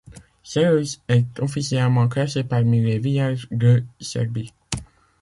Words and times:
Seleuš 0.41 0.97
est 1.07 1.27
officiellement 1.41 2.07
classé 2.07 2.43
parmi 2.43 2.81
les 2.83 2.97
villages 2.97 3.47
de 3.51 3.83
Serbie. 3.99 4.51